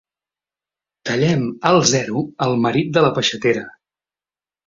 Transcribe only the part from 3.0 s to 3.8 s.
la peixatera.